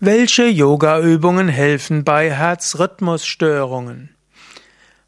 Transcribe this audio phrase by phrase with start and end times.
[0.00, 4.10] Welche Yogaübungen helfen bei Herzrhythmusstörungen?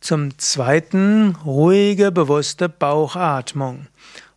[0.00, 3.86] Zum Zweiten, ruhige, bewusste Bauchatmung.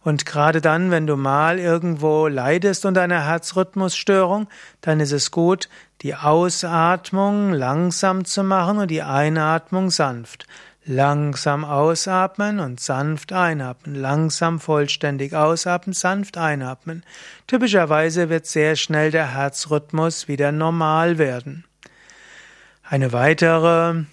[0.03, 4.47] Und gerade dann, wenn du mal irgendwo leidest unter einer Herzrhythmusstörung,
[4.81, 5.67] dann ist es gut,
[6.03, 10.45] die Ausatmung langsam zu machen und die Einatmung sanft.
[10.83, 13.95] Langsam ausatmen und sanft einatmen.
[13.95, 17.03] Langsam vollständig ausatmen, sanft einatmen.
[17.45, 21.65] Typischerweise wird sehr schnell der Herzrhythmus wieder normal werden.
[22.83, 24.03] Eine weitere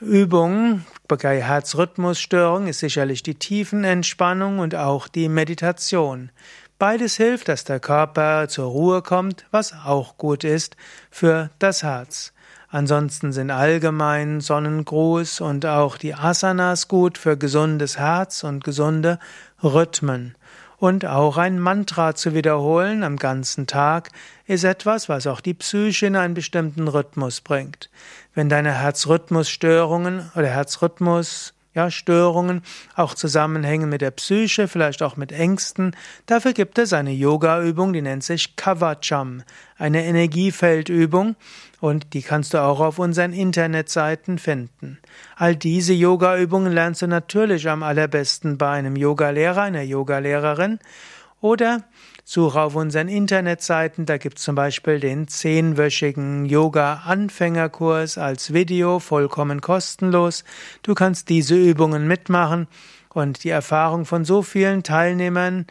[0.00, 6.30] Übung bei Herzrhythmusstörung ist sicherlich die Tiefenentspannung und auch die Meditation.
[6.78, 10.76] Beides hilft, dass der Körper zur Ruhe kommt, was auch gut ist
[11.10, 12.32] für das Herz.
[12.74, 19.20] Ansonsten sind allgemein Sonnengruß und auch die Asanas gut für gesundes Herz und gesunde
[19.62, 20.34] Rhythmen.
[20.78, 24.10] Und auch ein Mantra zu wiederholen am ganzen Tag
[24.46, 27.90] ist etwas, was auch die Psyche in einen bestimmten Rhythmus bringt.
[28.34, 32.62] Wenn deine Herzrhythmusstörungen oder Herzrhythmus ja, Störungen
[32.94, 35.96] auch zusammenhängen mit der Psyche, vielleicht auch mit Ängsten.
[36.26, 39.42] Dafür gibt es eine Yoga-Übung, die nennt sich Kavacham,
[39.76, 41.36] eine Energiefeldübung
[41.80, 44.98] und die kannst du auch auf unseren Internetseiten finden.
[45.36, 50.78] All diese Yoga-Übungen lernst du natürlich am allerbesten bei einem Yogalehrer, einer Yogalehrerin
[51.44, 51.82] oder
[52.24, 59.60] Suche auf unseren Internetseiten, da gibt es zum Beispiel den zehnwöchigen Yoga-Anfängerkurs als Video, vollkommen
[59.60, 60.44] kostenlos.
[60.82, 62.66] Du kannst diese Übungen mitmachen
[63.10, 65.66] und die Erfahrung von so vielen Teilnehmern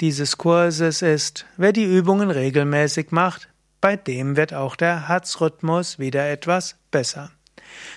[0.00, 3.48] dieses Kurses ist, wer die Übungen regelmäßig macht,
[3.80, 7.32] bei dem wird auch der Herzrhythmus wieder etwas besser.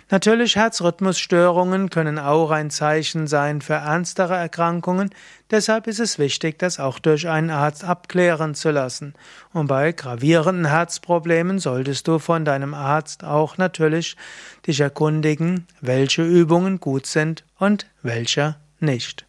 [0.10, 5.10] Natürlich Herzrhythmusstörungen können auch ein Zeichen sein für ernstere Erkrankungen,
[5.50, 9.14] deshalb ist es wichtig, das auch durch einen Arzt abklären zu lassen.
[9.54, 14.18] Und bei gravierenden Herzproblemen solltest du von deinem Arzt auch natürlich
[14.68, 19.26] dich erkundigen, welche Übungen gut sind und welche nicht.